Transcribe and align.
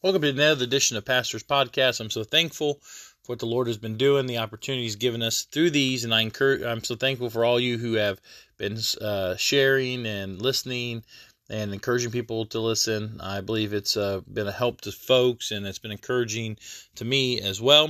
Welcome 0.00 0.22
to 0.22 0.28
another 0.28 0.62
edition 0.62 0.96
of 0.96 1.04
Pastor's 1.04 1.42
Podcast. 1.42 1.98
I'm 1.98 2.08
so 2.08 2.22
thankful 2.22 2.74
for 3.24 3.32
what 3.32 3.40
the 3.40 3.46
Lord 3.46 3.66
has 3.66 3.78
been 3.78 3.96
doing, 3.96 4.26
the 4.26 4.38
opportunities 4.38 4.94
given 4.94 5.22
us 5.22 5.42
through 5.42 5.70
these, 5.70 6.04
and 6.04 6.14
I 6.14 6.20
encourage. 6.20 6.62
I'm 6.62 6.84
so 6.84 6.94
thankful 6.94 7.30
for 7.30 7.44
all 7.44 7.58
you 7.58 7.78
who 7.78 7.94
have 7.94 8.20
been 8.58 8.78
uh, 9.00 9.34
sharing 9.34 10.06
and 10.06 10.40
listening 10.40 11.02
and 11.50 11.74
encouraging 11.74 12.12
people 12.12 12.46
to 12.46 12.60
listen. 12.60 13.18
I 13.20 13.40
believe 13.40 13.72
it's 13.72 13.96
uh, 13.96 14.20
been 14.32 14.46
a 14.46 14.52
help 14.52 14.82
to 14.82 14.92
folks, 14.92 15.50
and 15.50 15.66
it's 15.66 15.80
been 15.80 15.90
encouraging 15.90 16.58
to 16.94 17.04
me 17.04 17.40
as 17.40 17.60
well. 17.60 17.88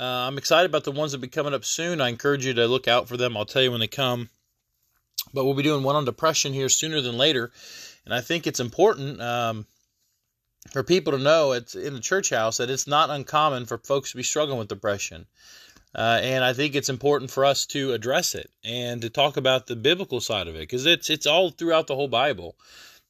Uh, 0.00 0.26
I'm 0.26 0.38
excited 0.38 0.68
about 0.68 0.82
the 0.82 0.90
ones 0.90 1.12
that 1.12 1.18
will 1.18 1.22
be 1.22 1.28
coming 1.28 1.54
up 1.54 1.64
soon. 1.64 2.00
I 2.00 2.08
encourage 2.08 2.44
you 2.44 2.54
to 2.54 2.66
look 2.66 2.88
out 2.88 3.06
for 3.06 3.16
them. 3.16 3.36
I'll 3.36 3.46
tell 3.46 3.62
you 3.62 3.70
when 3.70 3.78
they 3.78 3.86
come. 3.86 4.30
But 5.32 5.44
we'll 5.44 5.54
be 5.54 5.62
doing 5.62 5.84
one 5.84 5.94
on 5.94 6.06
depression 6.06 6.52
here 6.52 6.68
sooner 6.68 7.00
than 7.00 7.16
later, 7.16 7.52
and 8.04 8.12
I 8.12 8.20
think 8.20 8.48
it's 8.48 8.58
important. 8.58 9.20
Um, 9.20 9.66
for 10.72 10.82
people 10.82 11.12
to 11.12 11.18
know 11.18 11.52
it's 11.52 11.74
in 11.74 11.94
the 11.94 12.00
church 12.00 12.30
house 12.30 12.58
that 12.58 12.70
it's 12.70 12.86
not 12.86 13.10
uncommon 13.10 13.66
for 13.66 13.78
folks 13.78 14.10
to 14.10 14.16
be 14.16 14.22
struggling 14.22 14.58
with 14.58 14.68
depression. 14.68 15.26
Uh, 15.94 16.20
and 16.22 16.44
I 16.44 16.52
think 16.52 16.74
it's 16.74 16.90
important 16.90 17.30
for 17.30 17.44
us 17.44 17.64
to 17.66 17.92
address 17.92 18.34
it 18.34 18.50
and 18.62 19.00
to 19.00 19.08
talk 19.08 19.38
about 19.38 19.66
the 19.66 19.76
biblical 19.76 20.20
side 20.20 20.46
of 20.46 20.54
it 20.54 20.60
because 20.60 20.84
it's 20.84 21.08
it's 21.08 21.26
all 21.26 21.50
throughout 21.50 21.86
the 21.86 21.94
whole 21.94 22.08
Bible. 22.08 22.56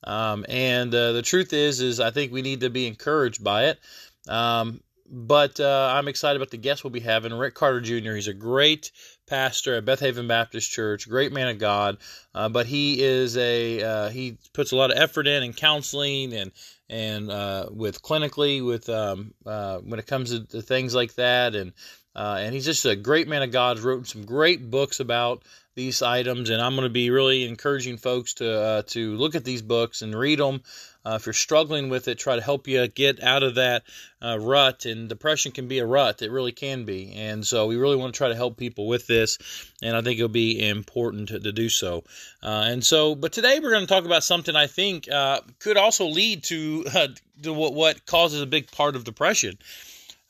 Um, 0.04 0.46
and 0.48 0.94
uh, 0.94 1.12
the 1.12 1.22
truth 1.22 1.52
is, 1.52 1.80
is 1.80 1.98
I 1.98 2.10
think 2.10 2.32
we 2.32 2.42
need 2.42 2.60
to 2.60 2.70
be 2.70 2.86
encouraged 2.86 3.42
by 3.42 3.66
it. 3.66 3.80
Um, 4.28 4.80
but 5.08 5.60
uh, 5.60 5.92
I'm 5.94 6.08
excited 6.08 6.36
about 6.36 6.50
the 6.50 6.56
guest 6.56 6.84
we'll 6.84 6.90
be 6.90 7.00
having. 7.00 7.32
Rick 7.32 7.54
Carter 7.54 7.80
Jr. 7.80 8.14
He's 8.14 8.28
a 8.28 8.34
great 8.34 8.90
pastor 9.26 9.76
at 9.76 9.84
Beth 9.84 10.00
Haven 10.00 10.28
Baptist 10.28 10.70
Church, 10.70 11.08
great 11.08 11.32
man 11.32 11.48
of 11.48 11.58
God. 11.58 11.98
Uh, 12.34 12.48
but 12.48 12.66
he 12.66 13.02
is 13.02 13.36
a 13.36 13.82
uh, 13.82 14.08
he 14.10 14.38
puts 14.52 14.72
a 14.72 14.76
lot 14.76 14.90
of 14.90 14.98
effort 14.98 15.26
in 15.26 15.42
and 15.42 15.56
counseling 15.56 16.32
and 16.32 16.52
and 16.88 17.30
uh, 17.30 17.68
with 17.70 18.02
clinically 18.02 18.64
with 18.64 18.88
um, 18.88 19.34
uh, 19.44 19.78
when 19.78 19.98
it 19.98 20.06
comes 20.06 20.30
to, 20.46 20.62
things 20.62 20.94
like 20.94 21.14
that 21.14 21.54
and 21.54 21.72
uh, 22.16 22.38
and 22.40 22.54
he's 22.54 22.64
just 22.64 22.86
a 22.86 22.96
great 22.96 23.28
man 23.28 23.42
of 23.42 23.52
God. 23.52 23.76
He's 23.76 23.84
written 23.84 24.06
some 24.06 24.24
great 24.24 24.70
books 24.70 25.00
about 25.00 25.42
these 25.74 26.00
items, 26.00 26.48
and 26.48 26.62
I'm 26.62 26.74
going 26.74 26.84
to 26.84 26.92
be 26.92 27.10
really 27.10 27.44
encouraging 27.44 27.98
folks 27.98 28.32
to 28.34 28.50
uh, 28.50 28.82
to 28.86 29.14
look 29.16 29.34
at 29.34 29.44
these 29.44 29.60
books 29.60 30.00
and 30.00 30.14
read 30.14 30.38
them. 30.38 30.62
Uh, 31.04 31.16
if 31.20 31.26
you're 31.26 31.34
struggling 31.34 31.90
with 31.90 32.08
it, 32.08 32.18
try 32.18 32.34
to 32.34 32.42
help 32.42 32.66
you 32.66 32.88
get 32.88 33.22
out 33.22 33.42
of 33.42 33.56
that 33.56 33.82
uh, 34.22 34.38
rut. 34.40 34.86
And 34.86 35.10
depression 35.10 35.52
can 35.52 35.68
be 35.68 35.78
a 35.78 35.86
rut; 35.86 36.22
it 36.22 36.30
really 36.30 36.52
can 36.52 36.86
be. 36.86 37.12
And 37.12 37.46
so 37.46 37.66
we 37.66 37.76
really 37.76 37.96
want 37.96 38.14
to 38.14 38.16
try 38.16 38.28
to 38.28 38.34
help 38.34 38.56
people 38.56 38.88
with 38.88 39.06
this, 39.06 39.36
and 39.82 39.94
I 39.94 40.00
think 40.00 40.18
it'll 40.18 40.30
be 40.30 40.66
important 40.66 41.28
to, 41.28 41.38
to 41.38 41.52
do 41.52 41.68
so. 41.68 42.04
Uh, 42.42 42.64
and 42.66 42.82
so, 42.82 43.14
but 43.14 43.34
today 43.34 43.60
we're 43.60 43.72
going 43.72 43.86
to 43.86 43.92
talk 43.94 44.06
about 44.06 44.24
something 44.24 44.56
I 44.56 44.68
think 44.68 45.06
uh, 45.12 45.42
could 45.58 45.76
also 45.76 46.06
lead 46.06 46.44
to, 46.44 46.84
to 47.42 47.52
what, 47.52 47.74
what 47.74 48.06
causes 48.06 48.40
a 48.40 48.46
big 48.46 48.72
part 48.72 48.96
of 48.96 49.04
depression. 49.04 49.58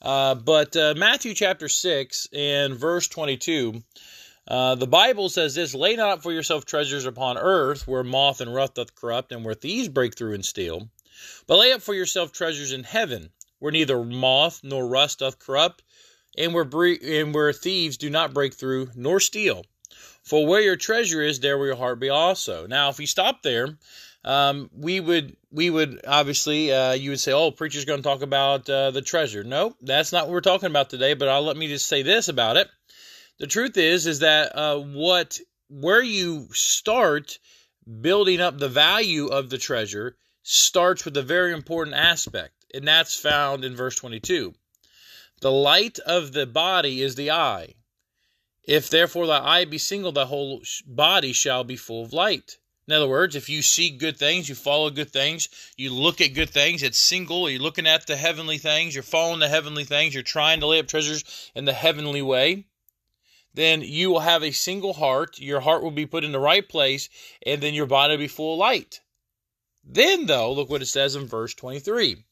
Uh, 0.07 0.37
but 0.37 0.77
uh, 0.77 0.95
Matthew 0.97 1.35
chapter 1.35 1.69
6 1.69 2.29
and 2.33 2.77
verse 2.77 3.09
22, 3.09 3.83
uh, 4.47 4.77
the 4.77 4.87
Bible 4.87 5.29
says 5.29 5.57
this 5.57 5.75
Lay 5.75 5.97
not 5.97 6.11
up 6.11 6.23
for 6.23 6.31
yourself 6.31 6.65
treasures 6.65 7.07
upon 7.07 7.37
earth, 7.37 7.89
where 7.89 8.05
moth 8.05 8.41
and 8.41 8.55
rust 8.55 8.77
doth 8.77 8.95
corrupt, 8.95 9.33
and 9.33 9.45
where 9.45 9.55
thieves 9.55 9.89
break 9.89 10.17
through 10.17 10.35
and 10.35 10.45
steal. 10.45 10.89
But 11.49 11.59
lay 11.59 11.73
up 11.73 11.83
for 11.83 11.93
yourself 11.93 12.31
treasures 12.31 12.71
in 12.71 12.85
heaven, 12.85 13.31
where 13.59 13.73
neither 13.73 14.01
moth 14.05 14.61
nor 14.63 14.87
rust 14.87 15.19
doth 15.19 15.41
corrupt, 15.41 15.83
and 16.39 16.55
where, 16.55 16.65
bre- 16.65 17.03
and 17.03 17.35
where 17.35 17.53
thieves 17.53 17.97
do 17.97 18.09
not 18.09 18.33
break 18.33 18.55
through 18.55 18.91
nor 18.95 19.19
steal. 19.19 19.65
For 20.23 20.47
where 20.47 20.61
your 20.61 20.77
treasure 20.77 21.21
is, 21.21 21.41
there 21.41 21.59
will 21.59 21.67
your 21.67 21.77
heart 21.77 21.99
be 21.99 22.11
also. 22.11 22.69
Now, 22.69 22.91
if 22.91 22.99
we 22.99 23.07
stop 23.07 23.43
there, 23.43 23.77
um, 24.27 24.69
we 24.77 24.99
would 24.99 25.37
we 25.53 25.71
would 25.71 26.01
obviously 26.07 26.73
uh, 26.73 26.93
you 26.93 27.11
would 27.11 27.21
say, 27.21 27.33
oh, 27.33 27.53
preacher's 27.53 27.85
going 27.85 28.01
to 28.01 28.09
talk 28.09 28.23
about 28.23 28.69
uh, 28.69 28.91
the 28.91 29.01
treasure. 29.01 29.45
No, 29.45 29.77
that's 29.81 30.11
not 30.13 30.25
what 30.25 30.33
we're 30.33 30.41
talking 30.41 30.69
about 30.69 30.91
today. 30.91 31.15
But 31.15 31.29
I'll 31.29 31.45
let 31.45 31.57
me 31.57 31.69
just 31.69 31.87
say 31.87 32.03
this 32.03 32.29
about 32.29 32.57
it. 32.57 32.69
The 33.39 33.47
truth 33.47 33.77
is, 33.77 34.07
is 34.07 34.19
that 34.19 34.57
uh, 34.57 34.79
what 34.81 35.39
where 35.69 36.03
you 36.03 36.49
start 36.53 37.39
building 38.01 38.41
up 38.41 38.59
the 38.59 38.69
value 38.69 39.29
of 39.29 39.49
the 39.49 39.59
treasure 39.59 40.17
starts 40.43 41.05
with 41.05 41.17
a 41.17 41.23
very 41.23 41.53
important 41.53 41.95
aspect, 41.95 42.67
and 42.75 42.87
that's 42.87 43.19
found 43.19 43.65
in 43.65 43.77
verse 43.77 43.95
22. 43.95 44.55
The 45.41 45.53
light 45.53 46.01
of 46.01 46.33
the 46.33 46.47
body 46.47 47.01
is 47.01 47.15
the 47.15 47.31
eye. 47.31 47.75
If 48.65 48.91
therefore 48.91 49.29
thy 49.29 49.39
eye 49.39 49.65
be 49.67 49.79
single, 49.79 50.11
thy 50.11 50.25
whole 50.25 50.63
body 50.85 51.33
shall 51.33 51.63
be 51.63 51.77
full 51.77 52.05
of 52.05 52.13
light. 52.13 52.57
In 52.89 52.95
other 52.95 53.09
words, 53.09 53.35
if 53.35 53.49
you 53.49 53.63
see 53.63 53.91
good 53.91 54.17
things, 54.17 54.49
you 54.49 54.55
follow 54.55 54.91
good 54.91 55.11
things, 55.11 55.49
you 55.77 55.93
look 55.93 56.21
at 56.21 56.35
good 56.35 56.51
things, 56.51 56.85
it's 56.85 56.99
single, 56.99 57.51
you're 57.51 57.61
looking 57.61 57.87
at 57.87 58.07
the 58.07 58.17
heavenly 58.17 58.59
things, 58.59 58.95
you're 58.95 59.03
following 59.03 59.41
the 59.41 59.49
heavenly 59.49 59.85
things, 59.85 60.15
you're 60.15 60.23
trying 60.23 60.61
to 60.61 60.69
lay 60.69 60.79
up 60.79 60.87
treasures 60.87 61.51
in 61.57 61.65
the 61.65 61.73
heavenly 61.73 62.23
way, 62.23 62.67
then 63.55 63.81
you 63.81 64.11
will 64.11 64.21
have 64.21 64.45
a 64.45 64.53
single 64.53 64.93
heart, 64.93 65.41
your 65.41 65.61
heart 65.61 65.83
will 65.83 65.91
be 65.91 66.07
put 66.07 66.23
in 66.23 66.31
the 66.31 66.39
right 66.39 66.69
place, 66.69 67.09
and 67.45 67.61
then 67.61 67.75
your 67.75 67.87
body 67.87 68.13
will 68.13 68.19
be 68.19 68.29
full 68.29 68.53
of 68.53 68.59
light. 68.59 69.01
Then, 69.83 70.27
though, 70.27 70.53
look 70.53 70.69
what 70.69 70.83
it 70.83 70.87
says 70.87 71.17
in 71.17 71.27
verse 71.27 71.55
23. 71.55 72.25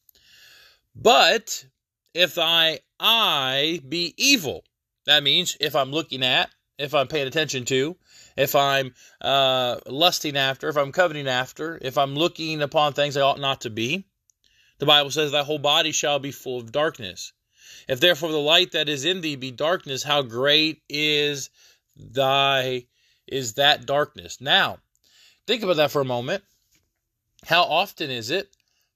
But 0.94 1.66
if 2.12 2.34
thy 2.36 2.80
eye 3.00 3.80
be 3.88 4.14
evil, 4.16 4.64
that 5.06 5.22
means 5.22 5.56
if 5.60 5.74
I'm 5.74 5.90
looking 5.90 6.22
at, 6.22 6.50
if 6.78 6.94
I'm 6.94 7.08
paying 7.08 7.26
attention 7.26 7.64
to, 7.66 7.96
if 8.36 8.54
I'm 8.54 8.94
uh, 9.20 9.76
lusting 9.86 10.36
after, 10.36 10.68
if 10.68 10.76
I'm 10.76 10.92
coveting 10.92 11.28
after, 11.28 11.78
if 11.80 11.96
I'm 11.96 12.14
looking 12.14 12.62
upon 12.62 12.92
things 12.92 13.16
I 13.16 13.22
ought 13.22 13.40
not 13.40 13.62
to 13.62 13.70
be. 13.70 14.04
The 14.78 14.86
Bible 14.86 15.10
says, 15.10 15.32
Thy 15.32 15.44
whole 15.44 15.58
body 15.58 15.92
shall 15.92 16.18
be 16.18 16.32
full 16.32 16.58
of 16.58 16.72
darkness. 16.72 17.32
If 17.88 18.00
therefore 18.00 18.32
the 18.32 18.38
light 18.38 18.72
that 18.72 18.88
is 18.88 19.04
in 19.04 19.20
thee 19.20 19.36
be 19.36 19.50
darkness, 19.50 20.02
how 20.02 20.22
great 20.22 20.82
is 20.88 21.50
thy 21.96 22.86
is 23.26 23.54
that 23.54 23.86
darkness? 23.86 24.40
Now, 24.40 24.78
think 25.46 25.62
about 25.62 25.76
that 25.76 25.90
for 25.90 26.00
a 26.00 26.06
moment. 26.06 26.42
How 27.46 27.62
often 27.62 28.10
is 28.10 28.30
it 28.30 28.48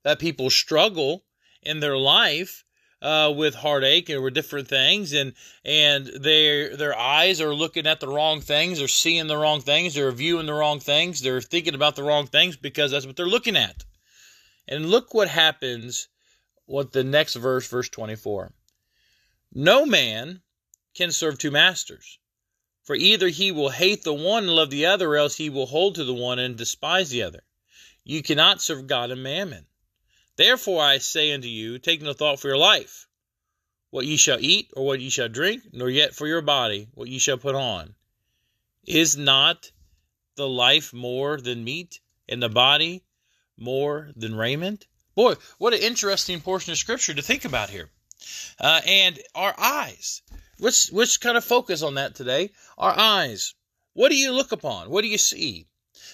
that 0.03 0.19
people 0.19 0.50
struggle 0.50 1.25
in 1.62 1.81
their 1.81 1.97
life 1.97 2.65
uh, 3.00 3.32
with 3.36 3.54
heartache 3.54 4.10
or 4.10 4.20
with 4.20 4.34
different 4.34 4.69
things, 4.69 5.12
and 5.12 5.34
and 5.64 6.06
their 6.06 6.76
their 6.76 6.97
eyes 6.98 7.41
are 7.41 7.54
looking 7.54 7.86
at 7.86 8.00
the 8.00 8.09
wrong 8.09 8.41
things, 8.41 8.78
they're 8.78 8.88
seeing 8.88 9.26
the 9.26 9.36
wrong 9.36 9.60
things, 9.60 9.94
they're 9.94 10.10
viewing 10.10 10.47
the 10.47 10.54
wrong 10.54 10.81
things, 10.81 11.20
they're 11.20 11.41
thinking 11.41 11.75
about 11.75 11.97
the 11.97 12.03
wrong 12.03 12.26
things 12.26 12.56
because 12.56 12.91
that's 12.91 13.06
what 13.06 13.16
they're 13.16 13.26
looking 13.26 13.56
at. 13.56 13.84
And 14.66 14.91
look 14.91 15.14
what 15.14 15.28
happens. 15.28 16.09
What 16.66 16.92
the 16.92 17.03
next 17.03 17.34
verse, 17.34 17.66
verse 17.66 17.88
twenty 17.88 18.14
four. 18.14 18.53
No 19.54 19.86
man 19.86 20.42
can 20.94 21.10
serve 21.12 21.38
two 21.38 21.50
masters. 21.50 22.19
For 22.82 22.94
either 22.94 23.28
he 23.28 23.53
will 23.53 23.70
hate 23.70 24.04
the 24.04 24.12
one 24.12 24.44
and 24.44 24.53
love 24.53 24.69
the 24.69 24.84
other, 24.84 25.09
or 25.09 25.16
else 25.16 25.36
he 25.36 25.48
will 25.48 25.65
hold 25.65 25.94
to 25.94 26.04
the 26.04 26.12
one 26.12 26.38
and 26.38 26.56
despise 26.56 27.09
the 27.09 27.22
other. 27.22 27.42
You 28.04 28.22
cannot 28.22 28.60
serve 28.60 28.86
God 28.86 29.10
and 29.10 29.22
mammon. 29.22 29.65
Therefore 30.38 30.81
I 30.81 30.99
say 30.99 31.32
unto 31.32 31.49
you, 31.49 31.81
take 31.81 32.00
no 32.00 32.12
thought 32.12 32.38
for 32.38 32.47
your 32.47 32.56
life, 32.56 33.09
what 33.91 34.06
ye 34.06 34.16
shall 34.16 34.38
eat, 34.38 34.71
or 34.76 34.87
what 34.87 35.00
ye 35.00 35.10
shall 35.10 35.28
drink, 35.28 35.65
nor 35.72 35.91
yet 35.91 36.15
for 36.15 36.28
your 36.28 36.43
body, 36.43 36.87
what 36.94 37.09
ye 37.09 37.19
shall 37.19 37.38
put 37.38 37.56
on. 37.56 37.97
Is 38.87 39.16
not 39.16 39.72
the 40.37 40.48
life 40.48 40.93
more 40.93 41.41
than 41.41 41.65
meat, 41.65 41.98
and 42.28 42.41
the 42.41 42.48
body 42.48 43.03
more 43.56 44.12
than 44.15 44.37
raiment? 44.37 44.87
Boy, 45.16 45.34
what 45.59 45.75
an 45.75 45.81
interesting 45.81 46.41
portion 46.41 46.71
of 46.71 46.78
Scripture 46.78 47.15
to 47.15 47.22
think 47.22 47.44
about 47.44 47.71
here. 47.71 47.91
Uh, 48.60 48.81
and 48.87 49.19
our 49.34 49.56
eyes. 49.59 50.22
Let's, 50.60 50.93
let's 50.93 51.16
kind 51.16 51.37
of 51.37 51.44
focus 51.44 51.82
on 51.82 51.94
that 51.94 52.15
today. 52.15 52.53
Our 52.78 52.97
eyes. 52.97 53.54
What 53.93 54.10
do 54.10 54.16
you 54.16 54.31
look 54.31 54.53
upon? 54.53 54.88
What 54.88 55.03
do 55.03 55.09
you 55.09 55.19
see? 55.19 55.66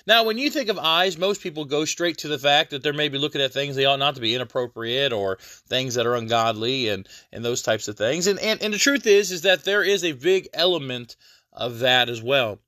Now, 0.06 0.24
when 0.24 0.36
you 0.36 0.50
think 0.50 0.68
of 0.68 0.78
eyes, 0.78 1.16
most 1.16 1.40
people 1.40 1.64
go 1.64 1.84
straight 1.84 2.18
to 2.18 2.28
the 2.28 2.38
fact 2.38 2.70
that 2.70 2.82
they're 2.82 2.92
maybe 2.92 3.16
looking 3.16 3.40
at 3.40 3.52
things 3.52 3.74
they 3.74 3.86
ought 3.86 3.98
not 3.98 4.16
to 4.16 4.20
be 4.20 4.34
inappropriate 4.34 5.12
or 5.12 5.38
things 5.68 5.94
that 5.94 6.06
are 6.06 6.14
ungodly 6.14 6.88
and, 6.88 7.08
and 7.32 7.44
those 7.44 7.62
types 7.62 7.88
of 7.88 7.96
things. 7.96 8.26
And, 8.26 8.38
and, 8.38 8.60
and 8.62 8.74
the 8.74 8.78
truth 8.78 9.06
is, 9.06 9.32
is 9.32 9.42
that 9.42 9.64
there 9.64 9.82
is 9.82 10.04
a 10.04 10.12
big 10.12 10.48
element 10.52 11.16
of 11.52 11.78
that 11.78 12.08
as 12.08 12.22
well. 12.22 12.58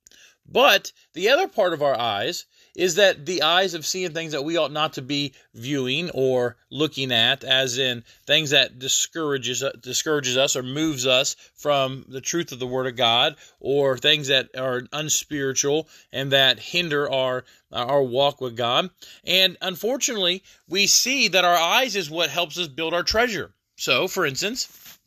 But 0.49 0.93
the 1.13 1.29
other 1.29 1.49
part 1.49 1.73
of 1.73 1.83
our 1.83 1.99
eyes 1.99 2.47
is 2.77 2.97
that 2.97 3.25
the 3.25 3.43
eyes 3.43 3.73
of 3.73 3.87
seeing 3.87 4.13
things 4.13 4.33
that 4.33 4.45
we 4.45 4.59
ought 4.59 4.71
not 4.71 4.93
to 4.93 5.03
be 5.03 5.33
viewing 5.55 6.11
or 6.11 6.57
looking 6.71 7.11
at, 7.11 7.43
as 7.43 7.79
in 7.79 8.05
things 8.27 8.51
that 8.51 8.79
discourages 8.79 9.65
discourages 9.81 10.37
us 10.37 10.55
or 10.55 10.63
moves 10.63 11.07
us 11.07 11.37
from 11.55 12.05
the 12.07 12.21
truth 12.21 12.53
of 12.53 12.59
the 12.59 12.67
Word 12.67 12.87
of 12.87 12.95
God, 12.95 13.35
or 13.61 13.97
things 13.97 14.29
that 14.29 14.51
are 14.57 14.83
unspiritual 14.93 15.89
and 16.13 16.31
that 16.33 16.61
hinder 16.61 17.11
our 17.11 17.45
our 17.73 18.03
walk 18.03 18.43
with 18.43 18.57
God. 18.57 18.91
And 19.25 19.57
unfortunately, 19.63 20.43
we 20.69 20.87
see 20.87 21.29
that 21.29 21.45
our 21.47 21.57
eyes 21.57 21.97
is 21.97 22.11
what 22.11 22.29
helps 22.29 22.59
us 22.59 22.69
build 22.69 22.93
our 22.93 23.03
treasure. 23.03 23.55
So, 23.77 24.07
for 24.07 24.27
instance, 24.27 24.99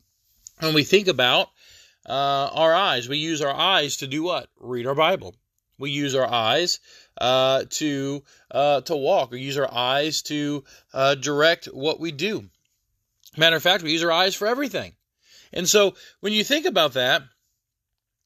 when 0.58 0.74
we 0.74 0.82
think 0.82 1.06
about 1.06 1.50
uh, 2.04 2.50
our 2.52 2.74
eyes, 2.74 3.08
we 3.08 3.18
use 3.18 3.40
our 3.40 3.54
eyes 3.54 3.96
to 3.98 4.08
do 4.08 4.24
what? 4.24 4.48
Read 4.58 4.88
our 4.88 4.94
Bible. 4.94 5.36
We 5.80 5.90
use 5.90 6.14
our 6.14 6.30
eyes 6.30 6.78
uh, 7.20 7.64
to 7.70 8.22
uh, 8.50 8.80
to 8.82 8.96
walk. 8.96 9.30
We 9.30 9.40
use 9.40 9.58
our 9.58 9.72
eyes 9.72 10.22
to 10.22 10.64
uh, 10.94 11.14
direct 11.16 11.66
what 11.66 11.98
we 11.98 12.12
do. 12.12 12.48
Matter 13.36 13.56
of 13.56 13.62
fact, 13.62 13.82
we 13.82 13.92
use 13.92 14.04
our 14.04 14.12
eyes 14.12 14.34
for 14.34 14.46
everything. 14.46 14.94
And 15.52 15.68
so 15.68 15.94
when 16.20 16.32
you 16.32 16.44
think 16.44 16.66
about 16.66 16.92
that, 16.94 17.22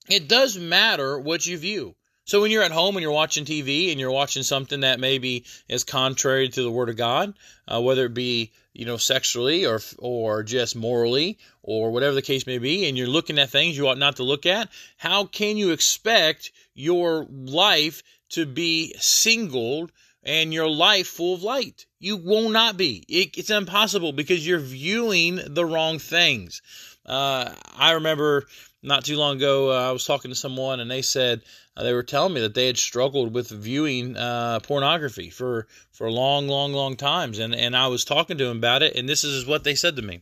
it 0.08 0.28
does 0.28 0.58
matter 0.58 1.18
what 1.18 1.46
you 1.46 1.56
view. 1.56 1.94
So 2.26 2.40
when 2.40 2.50
you're 2.50 2.62
at 2.62 2.72
home 2.72 2.96
and 2.96 3.02
you're 3.02 3.12
watching 3.12 3.44
TV 3.44 3.90
and 3.90 4.00
you're 4.00 4.10
watching 4.10 4.42
something 4.42 4.80
that 4.80 4.98
maybe 4.98 5.44
is 5.68 5.84
contrary 5.84 6.48
to 6.48 6.62
the 6.62 6.70
Word 6.70 6.88
of 6.88 6.96
God, 6.96 7.34
uh, 7.68 7.80
whether 7.80 8.06
it 8.06 8.14
be 8.14 8.52
you 8.74 8.84
know 8.84 8.96
sexually 8.96 9.64
or 9.64 9.80
or 9.98 10.42
just 10.42 10.76
morally 10.76 11.38
or 11.62 11.90
whatever 11.90 12.14
the 12.14 12.22
case 12.22 12.46
may 12.46 12.58
be, 12.58 12.86
and 12.86 12.98
you're 12.98 13.06
looking 13.06 13.38
at 13.38 13.48
things 13.48 13.76
you 13.76 13.88
ought 13.88 13.98
not 13.98 14.16
to 14.16 14.22
look 14.22 14.44
at, 14.44 14.68
how 14.98 15.24
can 15.24 15.56
you 15.56 15.70
expect 15.70 16.52
your 16.74 17.26
life 17.30 18.02
to 18.30 18.44
be 18.44 18.94
singled 18.98 19.92
and 20.22 20.52
your 20.52 20.68
life 20.68 21.06
full 21.06 21.34
of 21.34 21.42
light? 21.42 21.86
You 22.00 22.16
will 22.16 22.50
not 22.50 22.76
be. 22.76 23.04
It, 23.08 23.38
it's 23.38 23.50
impossible 23.50 24.12
because 24.12 24.46
you're 24.46 24.58
viewing 24.58 25.40
the 25.46 25.64
wrong 25.64 25.98
things. 25.98 26.60
Uh, 27.06 27.52
I 27.76 27.92
remember 27.92 28.46
not 28.82 29.04
too 29.04 29.16
long 29.16 29.36
ago, 29.36 29.70
uh, 29.70 29.88
I 29.88 29.92
was 29.92 30.04
talking 30.04 30.30
to 30.30 30.34
someone 30.34 30.80
and 30.80 30.90
they 30.90 31.02
said 31.02 31.42
uh, 31.76 31.82
they 31.82 31.92
were 31.92 32.02
telling 32.02 32.34
me 32.34 32.40
that 32.40 32.54
they 32.54 32.66
had 32.66 32.78
struggled 32.78 33.34
with 33.34 33.48
viewing 33.48 34.16
uh, 34.16 34.60
pornography 34.60 35.30
for 35.30 35.66
for 35.90 36.10
long, 36.10 36.48
long, 36.48 36.72
long 36.72 36.96
times, 36.96 37.38
and 37.38 37.54
and 37.54 37.76
I 37.76 37.88
was 37.88 38.04
talking 38.04 38.38
to 38.38 38.44
them 38.44 38.58
about 38.58 38.82
it, 38.82 38.94
and 38.94 39.08
this 39.08 39.24
is 39.24 39.46
what 39.46 39.64
they 39.64 39.74
said 39.74 39.96
to 39.96 40.02
me. 40.02 40.20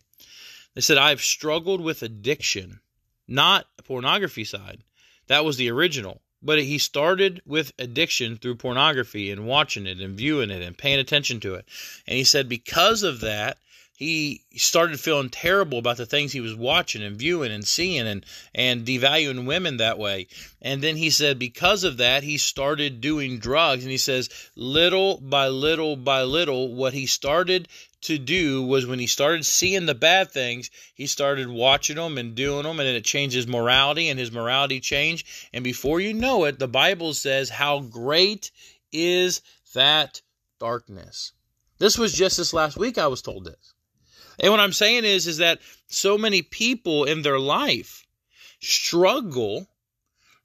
They 0.75 0.81
said 0.81 0.99
I've 0.99 1.21
struggled 1.21 1.81
with 1.81 2.03
addiction, 2.03 2.81
not 3.29 3.67
pornography 3.85 4.45
side. 4.45 4.83
That 5.27 5.45
was 5.45 5.57
the 5.57 5.71
original. 5.71 6.23
But 6.45 6.61
he 6.61 6.79
started 6.79 7.41
with 7.47 7.73
addiction 7.79 8.37
through 8.37 8.57
pornography 8.57 9.31
and 9.31 9.47
watching 9.47 9.87
it 9.87 10.01
and 10.01 10.17
viewing 10.17 10.51
it 10.51 10.61
and 10.61 10.77
paying 10.77 10.99
attention 10.99 11.39
to 11.41 11.55
it. 11.55 11.67
And 12.05 12.17
he 12.17 12.25
said 12.25 12.49
because 12.49 13.05
of 13.05 13.21
that, 13.21 13.59
he 13.95 14.43
started 14.57 14.99
feeling 14.99 15.31
terrible 15.31 15.79
about 15.79 15.97
the 15.97 16.07
things 16.07 16.33
he 16.33 16.41
was 16.41 16.57
watching 16.57 17.03
and 17.03 17.17
viewing 17.17 17.53
and 17.53 17.67
seeing 17.67 18.07
and 18.07 18.27
and 18.55 18.85
devaluing 18.85 19.47
women 19.47 19.77
that 19.77 19.99
way. 19.99 20.27
And 20.61 20.83
then 20.83 20.97
he 20.97 21.11
said 21.11 21.39
because 21.39 21.85
of 21.85 21.99
that 21.99 22.25
he 22.25 22.37
started 22.39 23.01
doing 23.01 23.39
drugs 23.39 23.85
and 23.85 23.93
he 23.93 23.99
says 23.99 24.29
little 24.57 25.19
by 25.19 25.49
little 25.49 25.95
by 25.95 26.23
little 26.23 26.75
what 26.75 26.95
he 26.95 27.07
started 27.07 27.69
to 28.03 28.19
do 28.19 28.63
was 28.63 28.87
when 28.87 28.99
he 28.99 29.07
started 29.07 29.47
seeing 29.47 29.87
the 29.87 29.95
bad 29.95 30.31
things, 30.33 30.71
he 30.95 31.07
started 31.07 31.49
watching 31.49 31.97
them 31.97 32.19
and 32.19 32.35
doing 32.35 32.65
them, 32.65 32.81
and 32.81 32.89
then 32.89 32.97
it 32.97 33.05
changed 33.05 33.37
his 33.37 33.47
morality, 33.47 34.09
and 34.09 34.19
his 34.19 34.33
morality 34.33 34.81
changed. 34.81 35.27
And 35.53 35.63
before 35.63 36.01
you 36.01 36.13
know 36.13 36.45
it, 36.45 36.59
the 36.59 36.67
Bible 36.67 37.15
says, 37.15 37.49
How 37.49 37.79
great 37.81 38.51
is 38.91 39.41
that 39.75 40.21
darkness? 40.59 41.33
This 41.79 41.97
was 41.97 42.13
just 42.13 42.37
this 42.37 42.53
last 42.53 42.77
week 42.77 42.99
I 42.99 43.07
was 43.07 43.23
told 43.23 43.45
this. 43.45 43.75
And 44.39 44.51
what 44.51 44.61
I'm 44.61 44.73
saying 44.73 45.05
is, 45.05 45.27
is 45.27 45.39
that 45.39 45.61
so 45.87 46.17
many 46.17 46.43
people 46.43 47.05
in 47.05 47.23
their 47.23 47.39
life 47.39 48.07
struggle 48.61 49.67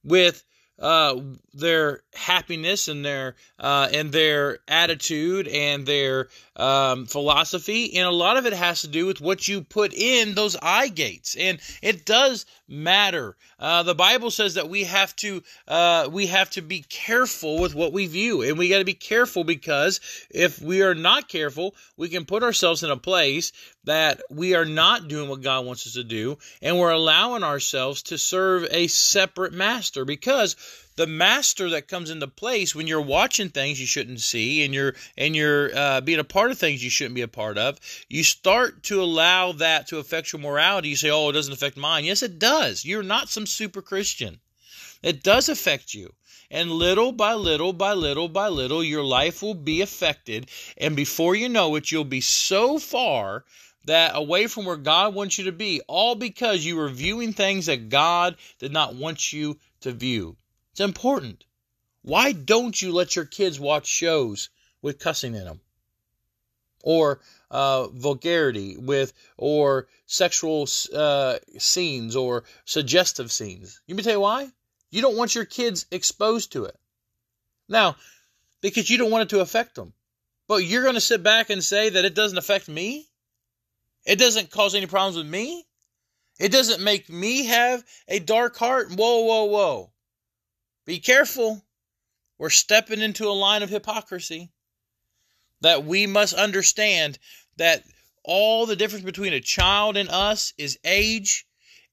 with 0.03 0.43
uh, 0.79 1.19
their 1.53 2.01
happiness 2.13 2.87
and 2.87 3.03
their 3.03 3.35
uh, 3.57 3.89
and 3.91 4.11
their 4.11 4.59
attitude 4.67 5.47
and 5.47 5.87
their 5.87 6.27
um, 6.55 7.07
philosophy, 7.07 7.97
and 7.97 8.07
a 8.07 8.11
lot 8.11 8.37
of 8.37 8.45
it 8.45 8.53
has 8.53 8.81
to 8.81 8.87
do 8.87 9.05
with 9.07 9.19
what 9.19 9.47
you 9.47 9.61
put 9.61 9.93
in 9.93 10.35
those 10.35 10.55
eye 10.61 10.89
gates, 10.89 11.35
and 11.35 11.59
it 11.81 12.05
does 12.05 12.45
matter. 12.67 13.35
Uh, 13.59 13.81
the 13.81 13.95
Bible 13.95 14.29
says 14.29 14.53
that 14.53 14.69
we 14.69 14.83
have 14.83 15.15
to 15.15 15.41
uh, 15.67 16.07
we 16.11 16.27
have 16.27 16.49
to 16.51 16.61
be 16.61 16.81
careful 16.81 17.59
with 17.59 17.73
what 17.73 17.91
we 17.91 18.05
view, 18.05 18.43
and 18.43 18.57
we 18.57 18.69
got 18.69 18.79
to 18.79 18.85
be 18.85 18.93
careful 18.93 19.43
because 19.43 19.99
if 20.29 20.61
we 20.61 20.83
are 20.83 20.93
not 20.93 21.27
careful, 21.27 21.73
we 21.97 22.07
can 22.07 22.25
put 22.25 22.43
ourselves 22.43 22.83
in 22.83 22.91
a 22.91 22.97
place 22.97 23.51
that 23.85 24.21
we 24.29 24.53
are 24.53 24.65
not 24.65 25.07
doing 25.07 25.27
what 25.27 25.41
God 25.41 25.65
wants 25.65 25.87
us 25.87 25.93
to 25.93 26.03
do, 26.03 26.37
and 26.61 26.77
we're 26.77 26.91
allowing 26.91 27.43
ourselves 27.43 28.03
to 28.03 28.17
serve 28.17 28.67
a 28.69 28.87
separate 28.87 29.53
master 29.53 30.05
because 30.05 30.55
the 30.97 31.07
master 31.07 31.69
that 31.69 31.87
comes 31.87 32.09
into 32.09 32.27
place 32.27 32.73
when 32.73 32.87
you're 32.87 32.99
watching 32.99 33.49
things 33.49 33.79
you 33.79 33.85
shouldn't 33.85 34.19
see 34.19 34.65
and 34.65 34.73
you're 34.73 34.95
and 35.15 35.35
you're 35.35 35.69
uh, 35.77 36.01
being 36.01 36.19
a 36.19 36.23
part 36.23 36.49
of 36.49 36.57
things 36.57 36.83
you 36.83 36.89
shouldn't 36.89 37.13
be 37.15 37.21
a 37.21 37.27
part 37.27 37.57
of 37.57 37.79
you 38.09 38.23
start 38.23 38.81
to 38.81 39.01
allow 39.01 39.51
that 39.51 39.87
to 39.87 39.99
affect 39.99 40.33
your 40.33 40.41
morality. 40.41 40.89
You 40.89 40.95
say 40.95 41.11
oh 41.11 41.29
it 41.29 41.33
doesn't 41.33 41.53
affect 41.53 41.77
mine. 41.77 42.03
Yes 42.03 42.23
it 42.23 42.39
does. 42.39 42.83
You're 42.83 43.03
not 43.03 43.29
some 43.29 43.45
super 43.45 43.81
christian. 43.81 44.39
It 45.03 45.21
does 45.21 45.47
affect 45.49 45.93
you. 45.93 46.13
And 46.49 46.71
little 46.71 47.11
by 47.11 47.35
little 47.35 47.73
by 47.73 47.93
little 47.93 48.27
by 48.27 48.47
little 48.47 48.83
your 48.83 49.03
life 49.03 49.43
will 49.43 49.53
be 49.53 49.81
affected. 49.81 50.49
And 50.77 50.95
before 50.95 51.35
you 51.35 51.47
know 51.47 51.75
it 51.75 51.91
you'll 51.91 52.05
be 52.05 52.21
so 52.21 52.79
far 52.79 53.45
that 53.85 54.15
away 54.15 54.47
from 54.47 54.65
where 54.65 54.77
God 54.77 55.13
wants 55.13 55.37
you 55.37 55.45
to 55.45 55.51
be, 55.51 55.81
all 55.87 56.15
because 56.15 56.65
you 56.65 56.75
were 56.75 56.89
viewing 56.89 57.33
things 57.33 57.67
that 57.67 57.89
God 57.89 58.35
did 58.59 58.73
not 58.73 58.95
want 58.95 59.31
you 59.31 59.59
to 59.81 59.91
view. 59.91 60.35
It's 60.77 60.81
important. 60.83 61.43
Why 62.03 62.33
don't 62.33 62.79
you 62.79 62.91
let 62.91 63.15
your 63.15 63.25
kids 63.25 63.59
watch 63.59 63.87
shows 63.87 64.49
with 64.79 64.99
cussing 64.99 65.33
in 65.33 65.45
them? 65.45 65.59
Or 66.83 67.19
uh, 67.49 67.87
vulgarity 67.87 68.77
with, 68.77 69.11
or 69.37 69.87
sexual 70.05 70.67
uh, 70.93 71.39
scenes 71.57 72.15
or 72.15 72.43
suggestive 72.65 73.31
scenes. 73.31 73.81
You 73.87 73.95
may 73.95 74.03
tell 74.03 74.13
you 74.13 74.19
why? 74.19 74.51
You 74.91 75.01
don't 75.01 75.17
want 75.17 75.33
your 75.33 75.45
kids 75.45 75.87
exposed 75.89 76.51
to 76.51 76.65
it. 76.65 76.77
Now, 77.67 77.95
because 78.61 78.87
you 78.87 78.99
don't 78.99 79.09
want 79.09 79.23
it 79.23 79.29
to 79.29 79.41
affect 79.41 79.73
them. 79.73 79.93
But 80.47 80.57
you're 80.57 80.83
going 80.83 80.93
to 80.93 81.01
sit 81.01 81.23
back 81.23 81.49
and 81.49 81.63
say 81.63 81.89
that 81.89 82.05
it 82.05 82.13
doesn't 82.13 82.37
affect 82.37 82.67
me? 82.67 83.09
It 84.05 84.19
doesn't 84.19 84.51
cause 84.51 84.75
any 84.75 84.85
problems 84.85 85.17
with 85.17 85.25
me? 85.25 85.65
It 86.39 86.51
doesn't 86.51 86.83
make 86.83 87.09
me 87.09 87.45
have 87.45 87.83
a 88.07 88.19
dark 88.19 88.55
heart? 88.57 88.91
Whoa, 88.91 89.21
whoa, 89.21 89.45
whoa. 89.45 89.91
Be 90.87 90.99
careful. 90.99 91.65
We're 92.37 92.49
stepping 92.49 93.01
into 93.01 93.27
a 93.27 93.31
line 93.33 93.61
of 93.61 93.69
hypocrisy. 93.69 94.49
That 95.61 95.83
we 95.83 96.07
must 96.07 96.33
understand 96.33 97.19
that 97.57 97.83
all 98.23 98.65
the 98.65 98.75
difference 98.77 99.03
between 99.03 99.33
a 99.33 99.41
child 99.41 99.97
and 99.97 100.07
us 100.07 100.53
is 100.57 100.79
age. 100.85 101.45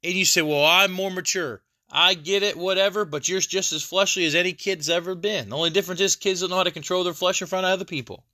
And 0.04 0.14
you 0.14 0.24
say, 0.24 0.42
well, 0.42 0.64
I'm 0.64 0.92
more 0.92 1.10
mature. 1.10 1.60
I 1.90 2.14
get 2.14 2.44
it, 2.44 2.56
whatever, 2.56 3.04
but 3.04 3.28
you're 3.28 3.40
just 3.40 3.72
as 3.72 3.82
fleshly 3.82 4.26
as 4.26 4.34
any 4.36 4.52
kid's 4.52 4.88
ever 4.88 5.14
been. 5.16 5.48
The 5.48 5.56
only 5.56 5.70
difference 5.70 6.00
is 6.00 6.14
kids 6.14 6.40
don't 6.40 6.50
know 6.50 6.56
how 6.56 6.62
to 6.62 6.70
control 6.70 7.02
their 7.02 7.14
flesh 7.14 7.40
in 7.40 7.48
front 7.48 7.66
of 7.66 7.72
other 7.72 7.84
people. 7.84 8.24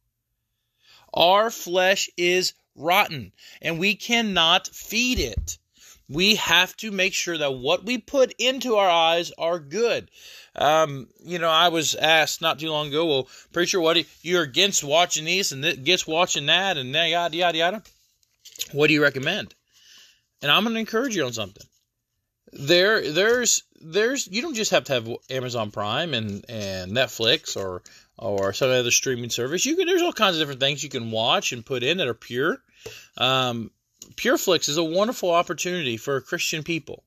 Our 1.14 1.50
flesh 1.50 2.10
is 2.18 2.52
rotten 2.74 3.32
and 3.62 3.78
we 3.78 3.94
cannot 3.94 4.68
feed 4.68 5.20
it. 5.20 5.58
We 6.10 6.34
have 6.34 6.76
to 6.78 6.90
make 6.90 7.14
sure 7.14 7.38
that 7.38 7.54
what 7.54 7.84
we 7.84 7.98
put 7.98 8.34
into 8.38 8.76
our 8.76 8.90
eyes 8.90 9.30
are 9.38 9.60
good. 9.60 10.10
Um, 10.56 11.06
you 11.24 11.38
know, 11.38 11.48
I 11.48 11.68
was 11.68 11.94
asked 11.94 12.42
not 12.42 12.58
too 12.58 12.68
long 12.68 12.88
ago, 12.88 13.06
well, 13.06 13.28
preacher, 13.52 13.80
what 13.80 14.04
you're 14.22 14.42
against 14.42 14.82
watching 14.82 15.24
these 15.24 15.52
and 15.52 15.64
against 15.64 16.08
watching 16.08 16.46
that 16.46 16.76
and 16.76 16.92
yada 16.92 17.36
yada 17.36 17.58
yada. 17.58 17.82
What 18.72 18.88
do 18.88 18.94
you 18.94 19.02
recommend? 19.02 19.54
And 20.42 20.50
I'm 20.50 20.64
going 20.64 20.74
to 20.74 20.80
encourage 20.80 21.14
you 21.14 21.24
on 21.24 21.32
something. 21.32 21.66
There, 22.52 23.12
there's, 23.12 23.62
there's. 23.80 24.26
You 24.26 24.42
don't 24.42 24.54
just 24.54 24.72
have 24.72 24.84
to 24.84 24.94
have 24.94 25.08
Amazon 25.30 25.70
Prime 25.70 26.14
and 26.14 26.44
and 26.48 26.90
Netflix 26.90 27.56
or 27.56 27.82
or 28.18 28.52
some 28.52 28.70
other 28.70 28.90
streaming 28.90 29.30
service. 29.30 29.64
You 29.64 29.76
can. 29.76 29.86
There's 29.86 30.02
all 30.02 30.12
kinds 30.12 30.34
of 30.36 30.40
different 30.40 30.60
things 30.60 30.82
you 30.82 30.90
can 30.90 31.12
watch 31.12 31.52
and 31.52 31.64
put 31.64 31.84
in 31.84 31.98
that 31.98 32.08
are 32.08 32.14
pure. 32.14 32.58
Um, 33.16 33.70
PureFlix 34.16 34.68
is 34.68 34.76
a 34.76 34.84
wonderful 34.84 35.30
opportunity 35.30 35.96
for 35.96 36.20
Christian 36.20 36.62
people 36.62 37.04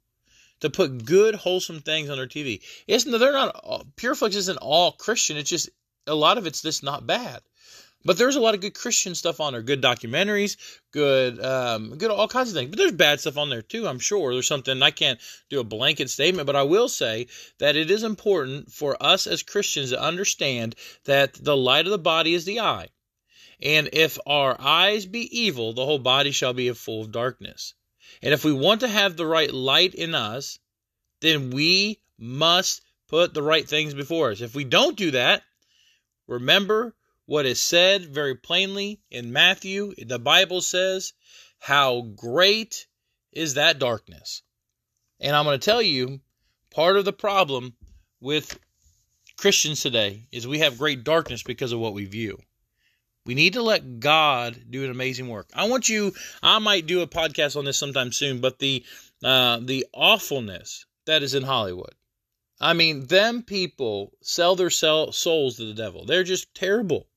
to 0.59 0.69
put 0.69 1.05
good, 1.05 1.35
wholesome 1.35 1.81
things 1.81 2.09
on 2.09 2.17
their 2.17 2.27
TV. 2.27 2.61
It's 2.87 3.03
they're 3.03 3.33
not 3.33 3.95
PureFlix 3.97 4.35
isn't 4.35 4.57
all 4.57 4.93
Christian. 4.93 5.37
It's 5.37 5.49
just 5.49 5.69
a 6.07 6.15
lot 6.15 6.37
of 6.37 6.47
it's 6.47 6.61
just 6.61 6.83
not 6.83 7.05
bad. 7.05 7.41
But 8.05 8.17
there's 8.17 8.35
a 8.35 8.41
lot 8.41 8.53
of 8.53 8.59
good 8.59 8.73
Christian 8.73 9.15
stuff 9.15 9.39
on 9.39 9.53
there, 9.53 9.61
good 9.61 9.81
documentaries, 9.81 10.57
good, 10.91 11.43
um, 11.43 11.97
good 11.97 12.11
all 12.11 12.27
kinds 12.27 12.49
of 12.49 12.55
things. 12.55 12.69
But 12.69 12.77
there's 12.77 12.91
bad 12.91 13.21
stuff 13.21 13.37
on 13.37 13.49
there 13.49 13.61
too. 13.61 13.87
I'm 13.87 13.99
sure 13.99 14.33
there's 14.33 14.47
something 14.47 14.81
I 14.81 14.91
can't 14.91 15.19
do 15.49 15.61
a 15.61 15.63
blanket 15.63 16.09
statement, 16.09 16.45
but 16.45 16.55
I 16.55 16.63
will 16.63 16.89
say 16.89 17.27
that 17.59 17.77
it 17.77 17.89
is 17.89 18.03
important 18.03 18.71
for 18.71 19.01
us 19.01 19.25
as 19.25 19.41
Christians 19.41 19.91
to 19.91 20.01
understand 20.01 20.75
that 21.05 21.33
the 21.33 21.55
light 21.55 21.85
of 21.85 21.91
the 21.91 21.97
body 21.97 22.33
is 22.33 22.43
the 22.43 22.59
eye, 22.59 22.89
and 23.63 23.89
if 23.93 24.19
our 24.25 24.59
eyes 24.59 25.05
be 25.05 25.21
evil, 25.39 25.71
the 25.71 25.85
whole 25.85 25.97
body 25.97 26.31
shall 26.31 26.51
be 26.51 26.69
full 26.73 27.01
of 27.01 27.13
darkness. 27.13 27.73
And 28.21 28.33
if 28.33 28.43
we 28.43 28.51
want 28.51 28.81
to 28.81 28.89
have 28.89 29.15
the 29.15 29.25
right 29.25 29.51
light 29.51 29.95
in 29.95 30.13
us, 30.13 30.59
then 31.21 31.49
we 31.49 32.01
must 32.17 32.81
put 33.07 33.33
the 33.33 33.41
right 33.41 33.67
things 33.67 33.93
before 33.93 34.31
us. 34.31 34.41
If 34.41 34.53
we 34.53 34.65
don't 34.65 34.97
do 34.97 35.11
that, 35.11 35.43
remember 36.27 36.93
what 37.25 37.45
is 37.45 37.61
said 37.61 38.13
very 38.13 38.35
plainly 38.35 39.01
in 39.09 39.31
Matthew. 39.31 39.93
The 39.97 40.19
Bible 40.19 40.59
says, 40.59 41.13
How 41.59 42.01
great 42.01 42.85
is 43.31 43.53
that 43.53 43.79
darkness? 43.79 44.41
And 45.21 45.37
I'm 45.37 45.45
going 45.45 45.57
to 45.57 45.65
tell 45.65 45.81
you, 45.81 46.19
part 46.69 46.97
of 46.97 47.05
the 47.05 47.13
problem 47.13 47.77
with 48.19 48.59
Christians 49.37 49.79
today 49.79 50.27
is 50.33 50.45
we 50.45 50.59
have 50.59 50.77
great 50.77 51.05
darkness 51.05 51.43
because 51.43 51.71
of 51.71 51.79
what 51.79 51.93
we 51.93 52.03
view. 52.03 52.39
We 53.25 53.35
need 53.35 53.53
to 53.53 53.61
let 53.61 53.99
God 53.99 54.59
do 54.69 54.83
an 54.83 54.91
amazing 54.91 55.29
work. 55.29 55.49
I 55.53 55.67
want 55.69 55.87
you. 55.87 56.13
I 56.41 56.59
might 56.59 56.87
do 56.87 57.01
a 57.01 57.07
podcast 57.07 57.55
on 57.55 57.65
this 57.65 57.79
sometime 57.79 58.11
soon, 58.11 58.41
but 58.41 58.59
the 58.59 58.83
uh, 59.23 59.59
the 59.61 59.85
awfulness 59.93 60.85
that 61.05 61.23
is 61.23 61.33
in 61.33 61.43
Hollywood. 61.43 61.95
I 62.59 62.73
mean, 62.73 63.07
them 63.07 63.41
people 63.41 64.13
sell 64.21 64.55
their 64.55 64.69
souls 64.69 65.57
to 65.57 65.65
the 65.65 65.73
devil. 65.73 66.05
They're 66.05 66.23
just 66.23 66.53
terrible. 66.53 67.07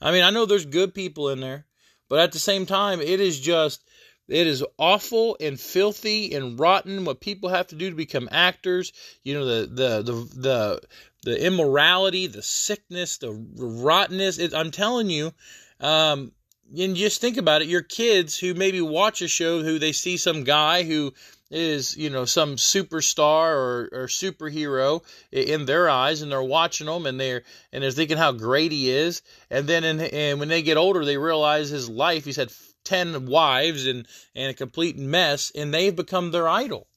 I 0.00 0.12
mean, 0.12 0.22
I 0.22 0.30
know 0.30 0.46
there's 0.46 0.66
good 0.66 0.94
people 0.94 1.30
in 1.30 1.40
there, 1.40 1.66
but 2.08 2.18
at 2.18 2.32
the 2.32 2.38
same 2.38 2.66
time, 2.66 3.00
it 3.00 3.20
is 3.20 3.40
just 3.40 3.82
it 4.28 4.46
is 4.48 4.64
awful 4.78 5.36
and 5.40 5.58
filthy 5.58 6.34
and 6.34 6.58
rotten 6.58 7.04
what 7.04 7.20
people 7.20 7.48
have 7.48 7.68
to 7.68 7.76
do 7.76 7.90
to 7.90 7.96
become 7.96 8.28
actors. 8.32 8.92
You 9.22 9.34
know 9.34 9.44
the 9.44 9.66
the 9.66 10.02
the 10.02 10.40
the, 10.40 10.80
the 11.26 11.44
immorality, 11.44 12.28
the 12.28 12.40
sickness, 12.40 13.18
the 13.18 13.32
rottenness. 13.56 14.38
It, 14.38 14.54
I'm 14.54 14.70
telling 14.70 15.10
you, 15.10 15.32
um, 15.80 16.30
and 16.78 16.94
just 16.94 17.20
think 17.20 17.36
about 17.36 17.62
it. 17.62 17.68
Your 17.68 17.82
kids 17.82 18.38
who 18.38 18.54
maybe 18.54 18.80
watch 18.80 19.22
a 19.22 19.28
show 19.28 19.60
who 19.60 19.80
they 19.80 19.90
see 19.90 20.18
some 20.18 20.44
guy 20.44 20.84
who 20.84 21.12
is 21.50 21.96
you 21.96 22.10
know 22.10 22.24
some 22.24 22.54
superstar 22.54 23.50
or, 23.54 23.88
or 23.92 24.06
superhero 24.06 25.02
in 25.32 25.66
their 25.66 25.88
eyes 25.88 26.22
and 26.22 26.30
they're 26.30 26.42
watching 26.42 26.86
them 26.86 27.06
and 27.06 27.18
they're 27.18 27.42
and 27.72 27.82
they're 27.82 27.90
thinking 27.90 28.16
how 28.16 28.32
great 28.32 28.70
he 28.72 28.90
is 28.90 29.22
and 29.50 29.68
then 29.68 29.84
in, 29.84 30.00
and 30.00 30.40
when 30.40 30.48
they 30.48 30.62
get 30.62 30.76
older 30.76 31.04
they 31.04 31.16
realize 31.16 31.68
his 31.68 31.88
life 31.88 32.24
he's 32.24 32.34
had 32.34 32.52
10 32.84 33.26
wives 33.26 33.86
and 33.86 34.08
and 34.34 34.50
a 34.50 34.54
complete 34.54 34.98
mess 34.98 35.52
and 35.54 35.72
they've 35.72 35.94
become 35.94 36.32
their 36.32 36.48
idol 36.48 36.88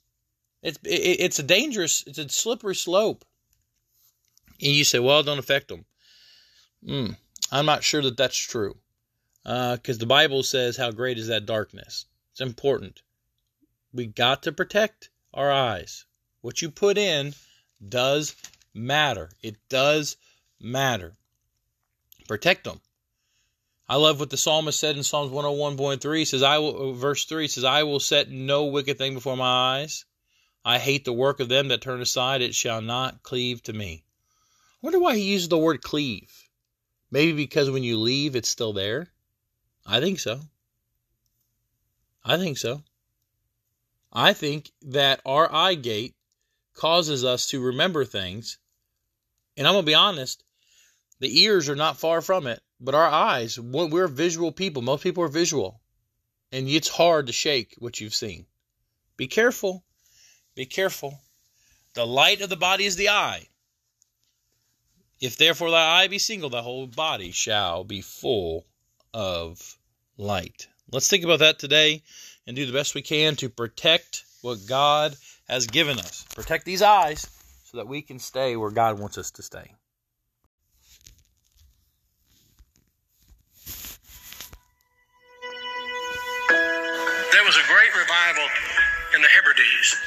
it's 0.63 0.79
it, 0.83 1.19
it's 1.19 1.37
a 1.37 1.43
dangerous 1.43 2.03
it's 2.07 2.17
a 2.17 2.27
slippery 2.27 2.75
slope 2.75 3.23
and 4.61 4.71
you 4.71 4.83
say 4.83 4.99
well 4.99 5.23
don't 5.23 5.39
affect 5.39 5.67
them 5.67 5.85
mm, 6.85 7.15
i'm 7.51 7.65
not 7.65 7.83
sure 7.83 8.01
that 8.01 8.17
that's 8.17 8.37
true 8.37 8.75
because 9.43 9.97
uh, 9.97 9.99
the 9.99 10.05
bible 10.05 10.43
says 10.43 10.77
how 10.77 10.91
great 10.91 11.17
is 11.17 11.27
that 11.27 11.45
darkness 11.45 12.05
it's 12.31 12.41
important 12.41 13.01
we 13.91 14.05
got 14.05 14.43
to 14.43 14.51
protect 14.51 15.09
our 15.33 15.51
eyes. 15.51 16.05
What 16.41 16.61
you 16.61 16.69
put 16.69 16.97
in 16.97 17.33
does 17.87 18.35
matter. 18.73 19.31
It 19.41 19.57
does 19.67 20.17
matter. 20.59 21.17
Protect 22.27 22.63
them. 22.63 22.81
I 23.87 23.95
love 23.95 24.19
what 24.19 24.29
the 24.29 24.37
psalmist 24.37 24.79
said 24.79 24.95
in 24.95 25.03
Psalms 25.03 25.31
101.3 25.31 26.27
says 26.27 26.43
I 26.43 26.59
will 26.59 26.93
verse 26.93 27.25
3 27.25 27.47
says 27.47 27.63
I 27.63 27.81
will 27.83 27.99
set 27.99 28.29
no 28.29 28.65
wicked 28.65 28.99
thing 28.99 29.15
before 29.15 29.35
my 29.35 29.79
eyes. 29.79 30.05
I 30.63 30.77
hate 30.77 31.05
the 31.05 31.13
work 31.13 31.39
of 31.39 31.49
them 31.49 31.69
that 31.69 31.81
turn 31.81 31.99
aside 31.99 32.41
it 32.41 32.53
shall 32.53 32.81
not 32.81 33.23
cleave 33.23 33.63
to 33.63 33.73
me. 33.73 34.03
Wonder 34.81 34.99
why 34.99 35.15
he 35.15 35.23
uses 35.23 35.49
the 35.49 35.57
word 35.57 35.81
cleave. 35.81 36.49
Maybe 37.11 37.33
because 37.33 37.69
when 37.69 37.83
you 37.83 37.97
leave 37.97 38.35
it's 38.35 38.49
still 38.49 38.73
there? 38.73 39.11
I 39.85 39.99
think 39.99 40.19
so. 40.19 40.41
I 42.23 42.37
think 42.37 42.57
so. 42.57 42.83
I 44.13 44.33
think 44.33 44.71
that 44.81 45.21
our 45.25 45.53
eye 45.53 45.75
gate 45.75 46.15
causes 46.73 47.25
us 47.25 47.47
to 47.47 47.59
remember 47.59 48.05
things. 48.05 48.57
And 49.57 49.67
I'm 49.67 49.73
going 49.73 49.83
to 49.83 49.89
be 49.89 49.95
honest, 49.95 50.43
the 51.19 51.41
ears 51.41 51.67
are 51.67 51.75
not 51.75 51.99
far 51.99 52.21
from 52.21 52.47
it, 52.47 52.61
but 52.79 52.95
our 52.95 53.07
eyes, 53.07 53.59
we're 53.59 54.07
visual 54.07 54.51
people. 54.51 54.81
Most 54.81 55.03
people 55.03 55.23
are 55.23 55.27
visual. 55.27 55.81
And 56.51 56.67
it's 56.69 56.87
hard 56.87 57.27
to 57.27 57.33
shake 57.33 57.75
what 57.77 57.99
you've 57.99 58.15
seen. 58.15 58.45
Be 59.17 59.27
careful. 59.27 59.83
Be 60.55 60.65
careful. 60.65 61.19
The 61.93 62.07
light 62.07 62.41
of 62.41 62.49
the 62.49 62.55
body 62.55 62.85
is 62.85 62.95
the 62.95 63.09
eye. 63.09 63.49
If 65.21 65.35
therefore 65.35 65.69
thy 65.71 66.01
eye 66.01 66.07
be 66.07 66.17
single, 66.17 66.49
thy 66.49 66.61
whole 66.61 66.87
body 66.87 67.31
shall 67.31 67.83
be 67.83 68.01
full 68.01 68.65
of 69.13 69.77
light. 70.17 70.67
Let's 70.91 71.09
think 71.09 71.25
about 71.25 71.39
that 71.39 71.59
today 71.59 72.03
and 72.47 72.55
do 72.55 72.65
the 72.65 72.71
best 72.71 72.95
we 72.95 73.01
can 73.01 73.35
to 73.37 73.49
protect 73.49 74.23
what 74.41 74.65
God 74.67 75.15
has 75.49 75.67
given 75.67 75.99
us. 75.99 76.25
Protect 76.35 76.63
these 76.63 76.81
eyes 76.81 77.27
so 77.65 77.77
that 77.77 77.87
we 77.87 78.01
can 78.01 78.17
stay 78.17 78.55
where 78.55 78.71
God 78.71 78.97
wants 78.97 79.17
us 79.17 79.31
to 79.31 79.43
stay. 79.43 79.75
There 87.31 87.43
was 87.45 87.57
a 87.57 87.67
great 87.67 87.93
revival 87.95 88.47
in 89.15 89.21
the 89.21 89.27
Hebrides 89.27 89.97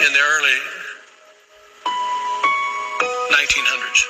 in 0.00 0.12
the 0.12 0.18
early 0.18 0.85
1900s. 3.36 4.00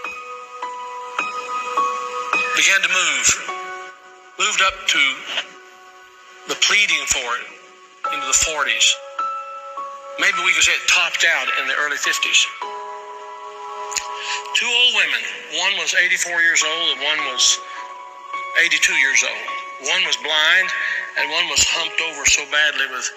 Began 2.54 2.78
to 2.78 2.88
move, 2.94 3.26
moved 4.38 4.62
up 4.62 4.74
to 4.86 5.02
the 6.46 6.54
pleading 6.62 7.02
for 7.10 7.26
it 7.34 7.46
into 8.14 8.22
the 8.22 8.38
40s. 8.46 8.86
Maybe 10.20 10.38
we 10.46 10.54
could 10.54 10.62
say 10.62 10.70
it 10.78 10.86
topped 10.86 11.26
out 11.26 11.48
in 11.60 11.66
the 11.66 11.74
early 11.74 11.96
50s. 11.98 12.46
Two 14.54 14.70
old 14.70 14.94
women. 14.94 15.22
One 15.58 15.74
was 15.82 15.92
84 15.92 16.40
years 16.42 16.62
old 16.62 16.94
and 16.94 17.00
one 17.02 17.18
was 17.34 17.58
82 18.62 18.92
years 18.94 19.24
old. 19.26 19.90
One 19.90 20.06
was 20.06 20.16
blind 20.22 20.70
and 21.18 21.32
one 21.32 21.48
was 21.50 21.66
humped 21.66 22.00
over 22.00 22.24
so 22.26 22.46
badly 22.54 22.86
with 22.94 23.10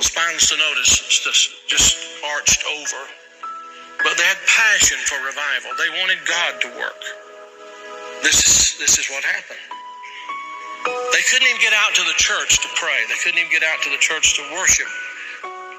spinal 0.00 0.40
stenosis, 0.40 1.20
just, 1.20 1.68
just 1.68 1.98
arched 2.24 2.64
over. 2.80 3.23
But 4.02 4.16
they 4.18 4.26
had 4.26 4.40
passion 4.48 4.98
for 5.06 5.16
revival. 5.22 5.70
They 5.78 5.90
wanted 6.00 6.18
God 6.26 6.60
to 6.62 6.68
work. 6.80 7.02
This 8.22 8.40
is, 8.42 8.78
this 8.78 8.98
is 8.98 9.06
what 9.10 9.22
happened. 9.24 9.60
They 11.12 11.22
couldn't 11.30 11.48
even 11.48 11.60
get 11.62 11.72
out 11.72 11.94
to 11.94 12.04
the 12.04 12.16
church 12.16 12.60
to 12.60 12.68
pray. 12.76 12.98
They 13.08 13.16
couldn't 13.22 13.38
even 13.38 13.52
get 13.52 13.62
out 13.62 13.80
to 13.84 13.90
the 13.90 14.00
church 14.00 14.34
to 14.36 14.42
worship. 14.52 14.88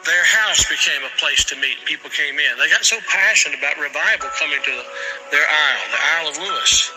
Their 0.05 0.25
house 0.25 0.63
became 0.69 1.01
a 1.03 1.13
place 1.17 1.43
to 1.45 1.55
meet. 1.57 1.81
People 1.85 2.09
came 2.09 2.37
in. 2.37 2.51
They 2.57 2.69
got 2.69 2.85
so 2.85 2.97
passionate 3.09 3.59
about 3.59 3.77
revival 3.77 4.29
coming 4.37 4.61
to 4.61 4.75
their 5.31 5.45
isle, 5.45 5.85
the 5.91 6.01
Isle 6.17 6.27
of 6.29 6.37
Lewis. 6.37 6.93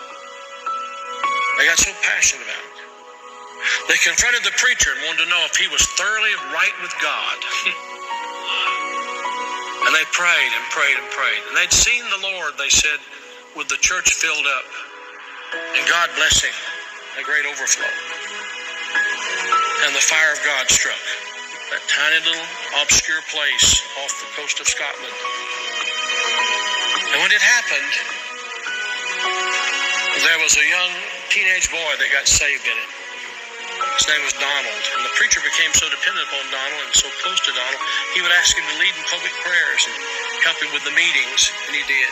They 1.58 1.66
got 1.66 1.78
so 1.78 1.92
passionate 2.04 2.44
about 2.44 2.64
it. 2.64 2.78
They 3.88 3.96
confronted 4.04 4.44
the 4.44 4.54
preacher 4.56 4.92
and 4.92 5.00
wanted 5.08 5.24
to 5.24 5.30
know 5.30 5.42
if 5.48 5.56
he 5.56 5.68
was 5.68 5.82
thoroughly 5.96 6.34
right 6.52 6.76
with 6.82 6.94
God. 7.02 7.36
and 9.86 9.94
they 9.94 10.06
prayed 10.10 10.52
and 10.56 10.64
prayed 10.70 10.96
and 10.98 11.08
prayed. 11.10 11.42
And 11.48 11.56
they'd 11.56 11.72
seen 11.72 12.02
the 12.10 12.22
Lord, 12.34 12.54
they 12.58 12.70
said, 12.70 12.98
with 13.56 13.68
the 13.68 13.78
church 13.78 14.14
filled 14.14 14.46
up 14.46 14.66
and 15.76 15.82
God 15.88 16.10
blessing 16.16 16.54
a 17.18 17.22
great 17.24 17.46
overflow 17.46 17.90
and 19.84 19.94
the 19.94 20.02
fire 20.02 20.32
of 20.32 20.40
God 20.44 20.68
struck 20.68 20.98
that 21.70 21.82
tiny 21.86 22.18
little 22.24 22.48
obscure 22.82 23.22
place 23.30 23.84
off 24.02 24.12
the 24.24 24.28
coast 24.40 24.58
of 24.60 24.66
Scotland. 24.66 25.14
And 27.12 27.18
when 27.22 27.30
it 27.30 27.40
happened, 27.40 27.92
there 30.24 30.38
was 30.40 30.56
a 30.56 30.66
young 30.66 30.92
teenage 31.30 31.70
boy 31.70 31.92
that 32.00 32.08
got 32.10 32.26
saved 32.26 32.64
in 32.66 32.76
it. 32.76 32.90
His 34.00 34.08
name 34.08 34.22
was 34.24 34.34
Donald. 34.34 34.97
Preacher 35.18 35.42
became 35.42 35.74
so 35.74 35.90
dependent 35.90 36.30
upon 36.30 36.46
Donald 36.54 36.80
and 36.86 36.94
so 36.94 37.10
close 37.26 37.42
to 37.42 37.52
Donald, 37.52 37.82
he 38.14 38.22
would 38.22 38.32
ask 38.38 38.54
him 38.54 38.64
to 38.64 38.76
lead 38.78 38.94
in 38.94 39.02
public 39.10 39.34
prayers 39.42 39.82
and 39.90 39.96
help 40.46 40.56
him 40.62 40.70
with 40.70 40.86
the 40.86 40.94
meetings, 40.94 41.50
and 41.66 41.74
he 41.74 41.82
did. 41.90 42.10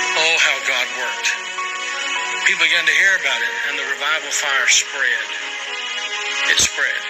Oh, 0.00 0.36
how 0.40 0.56
God 0.64 0.86
worked. 0.98 1.28
People 2.48 2.64
began 2.66 2.84
to 2.88 2.96
hear 2.96 3.14
about 3.20 3.40
it, 3.44 3.52
and 3.68 3.78
the 3.78 3.86
revival 3.92 4.32
fire 4.32 4.68
spread 4.68 5.28
it 6.50 6.58
spread. 6.58 7.02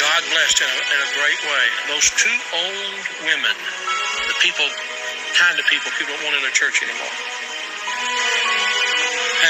God 0.00 0.22
blessed 0.28 0.60
in 0.60 0.68
a, 0.68 0.78
in 0.92 1.00
a 1.06 1.10
great 1.16 1.40
way. 1.46 1.64
Those 1.88 2.08
two 2.18 2.38
old 2.52 2.94
women, 3.24 3.54
the 4.28 4.36
people, 4.42 4.66
kind 5.38 5.56
of 5.58 5.64
people 5.66 5.92
people 5.96 6.12
don't 6.16 6.24
want 6.24 6.36
in 6.36 6.42
their 6.42 6.52
church 6.54 6.82
anymore. 6.82 7.14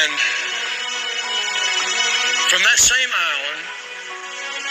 And 0.04 0.12
from 2.52 2.62
that 2.62 2.78
same 2.78 3.10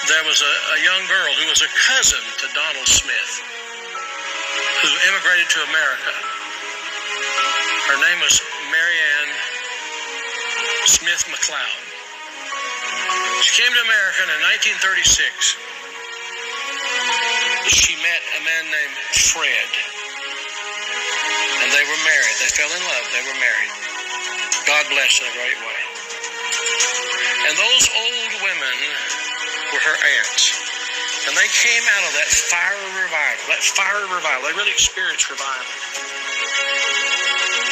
there 0.07 0.25
was 0.25 0.41
a, 0.41 0.53
a 0.77 0.79
young 0.85 1.01
girl 1.09 1.33
who 1.41 1.49
was 1.49 1.65
a 1.65 1.71
cousin 1.89 2.21
to 2.37 2.45
Donald 2.53 2.85
Smith, 2.85 3.31
who 4.85 4.89
immigrated 5.09 5.49
to 5.49 5.59
America. 5.65 6.13
Her 7.89 7.97
name 7.97 8.21
was 8.21 8.37
Marianne 8.69 9.33
Smith 10.85 11.25
MacLeod. 11.25 11.81
She 13.41 13.61
came 13.61 13.73
to 13.73 13.81
America 13.81 14.29
in 14.29 14.41
1936. 14.77 15.57
She 17.73 17.97
met 17.97 18.21
a 18.37 18.41
man 18.45 18.63
named 18.69 18.97
Fred. 19.33 19.69
And 21.65 21.69
they 21.73 21.85
were 21.89 22.01
married. 22.05 22.35
They 22.37 22.51
fell 22.53 22.69
in 22.69 22.81
love. 22.85 23.05
They 23.09 23.25
were 23.25 23.39
married. 23.41 23.73
God 24.69 24.85
bless 24.93 25.17
in 25.17 25.25
a 25.29 25.33
great 25.33 25.57
way. 25.65 25.81
And 27.49 27.53
those 27.57 27.85
old 27.89 28.31
women 28.45 28.77
were 29.73 29.81
her 29.81 29.97
aunts. 29.97 30.53
And 31.25 31.33
they 31.33 31.49
came 31.49 31.85
out 31.97 32.05
of 32.05 32.13
that 32.21 32.29
fire 32.29 32.77
revival, 32.93 33.43
that 33.49 33.63
fire 33.63 34.05
revival. 34.13 34.45
They 34.45 34.53
really 34.53 34.73
experienced 34.75 35.29
revival. 35.29 35.65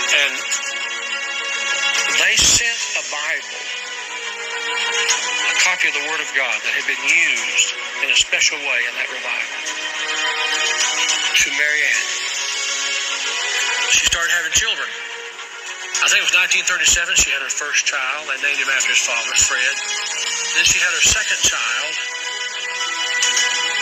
And 0.02 0.34
they 2.18 2.36
sent 2.38 2.80
a 2.98 3.04
Bible, 3.14 3.62
a 5.38 5.56
copy 5.66 5.90
of 5.90 5.96
the 5.98 6.06
Word 6.10 6.22
of 6.22 6.30
God 6.34 6.58
that 6.66 6.74
had 6.74 6.88
been 6.90 7.06
used 7.06 7.68
in 8.06 8.10
a 8.10 8.18
special 8.18 8.58
way 8.58 8.80
in 8.90 8.94
that 8.98 9.10
revival, 9.14 9.54
to 11.22 11.48
Marianne. 11.58 12.08
She 13.94 14.06
started 14.10 14.34
having 14.34 14.54
children. 14.54 14.90
I 16.04 16.10
think 16.10 16.20
it 16.20 16.28
was 16.28 16.36
1937 16.66 17.16
she 17.16 17.32
had 17.32 17.42
her 17.42 17.54
first 17.54 17.86
child. 17.86 18.28
They 18.28 18.42
named 18.42 18.60
him 18.60 18.72
after 18.74 18.92
his 18.92 19.04
father, 19.06 19.34
Fred. 19.38 20.33
Then 20.54 20.66
she 20.66 20.78
had 20.78 20.94
her 20.94 21.02
second 21.02 21.42
child, 21.42 21.94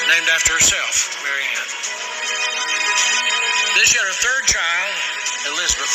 named 0.08 0.30
after 0.32 0.56
herself, 0.56 1.20
Marianne. 1.20 1.72
Then 3.75 3.86
she 3.88 4.00
had 4.00 4.08
her 4.08 4.20
third 4.24 4.44
child, 4.48 4.94
Elizabeth. 5.51 5.94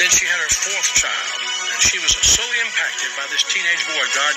Then 0.00 0.08
she 0.08 0.24
had 0.24 0.40
her 0.40 0.52
fourth 0.52 0.88
child. 0.96 1.36
And 1.76 1.80
she 1.84 2.00
was 2.00 2.16
so 2.16 2.44
impacted 2.64 3.12
by 3.12 3.28
this 3.28 3.44
teenage 3.44 3.84
boy 3.92 4.04
God 4.16 4.34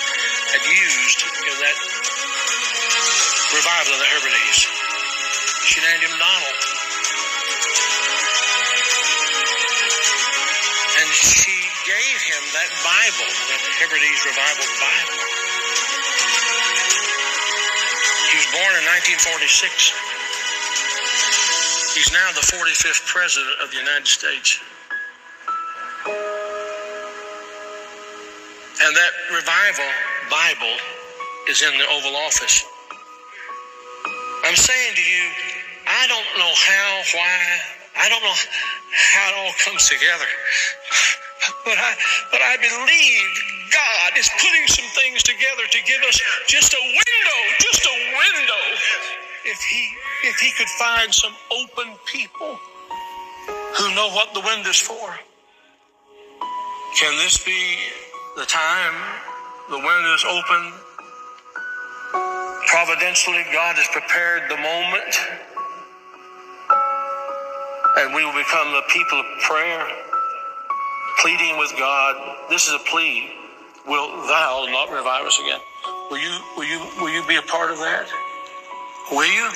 had 0.52 0.64
used 0.68 1.24
in 1.24 1.56
that 1.64 1.78
revival 3.56 3.96
of 3.96 4.00
the 4.04 4.10
Hebrides. 4.20 4.68
She 5.64 5.80
named 5.80 6.04
him 6.04 6.16
Donald. 6.20 6.55
Him 12.26 12.42
that 12.58 12.70
Bible, 12.82 13.30
that 13.30 13.62
Hebrides 13.78 14.26
Revival 14.26 14.66
Bible. 14.82 15.22
He 18.34 18.38
was 18.42 18.50
born 18.50 18.74
in 18.82 18.86
1946. 19.22 19.94
He's 21.94 22.10
now 22.10 22.26
the 22.34 22.42
45th 22.42 23.06
President 23.06 23.54
of 23.62 23.70
the 23.70 23.78
United 23.78 24.10
States. 24.10 24.58
And 28.82 28.92
that 28.98 29.14
revival 29.30 29.86
Bible 30.30 30.76
is 31.48 31.62
in 31.62 31.78
the 31.78 31.86
Oval 31.94 32.18
Office. 32.26 32.66
I'm 34.46 34.58
saying 34.58 34.96
to 34.98 35.06
you, 35.06 35.26
I 35.86 36.08
don't 36.10 36.26
know 36.42 36.54
how, 36.58 37.02
why, 37.14 37.38
I 38.02 38.10
don't 38.10 38.24
know 38.26 38.34
how 39.14 39.30
it 39.30 39.36
all 39.46 39.54
comes 39.64 39.88
together. 39.90 40.26
But 41.66 41.78
I, 41.78 41.96
but 42.32 42.42
I 42.42 42.58
believe 42.58 43.28
God 43.74 44.20
is 44.20 44.30
putting 44.40 44.68
some 44.68 44.86
things 45.02 45.24
together 45.24 45.66
to 45.70 45.80
give 45.86 46.02
us 46.08 46.22
just 46.48 46.74
a 46.74 46.84
window, 46.84 47.40
just 47.60 47.86
a 47.86 47.98
window. 48.14 48.64
If 49.46 49.60
he, 49.64 49.90
if 50.24 50.38
he 50.40 50.52
could 50.58 50.70
find 50.80 51.14
some 51.14 51.34
open 51.52 51.96
people 52.06 52.60
who 53.78 53.96
know 53.96 54.10
what 54.12 54.34
the 54.34 54.42
wind 54.42 54.68
is 54.68 54.80
for. 54.80 55.20
Can 57.00 57.18
this 57.18 57.44
be 57.44 57.78
the 58.38 58.46
time 58.46 58.96
the 59.70 59.78
wind 59.78 60.06
is 60.16 60.26
open? 60.26 60.74
Providentially, 62.68 63.44
God 63.54 63.76
has 63.78 63.88
prepared 63.90 64.50
the 64.50 64.58
moment, 64.58 65.14
and 68.00 68.16
we 68.16 68.26
will 68.26 68.36
become 68.36 68.72
the 68.74 68.84
people 68.90 69.20
of 69.20 69.26
prayer, 69.44 69.84
pleading 71.22 71.58
with 71.58 71.74
God. 71.78 72.50
This 72.50 72.68
is 72.68 72.74
a 72.74 72.80
plea. 72.80 73.32
Will 73.88 74.08
thou 74.28 74.68
not 74.70 74.92
revive 74.92 75.26
us 75.26 75.40
again? 75.40 75.60
Will 76.10 76.20
you, 76.20 76.40
will 76.58 76.66
you, 76.66 76.80
will 77.02 77.10
you 77.10 77.26
be 77.28 77.38
a 77.38 77.42
part 77.44 77.72
of 77.72 77.78
that? 77.80 78.08
Will 79.12 79.26
you? 79.28 79.50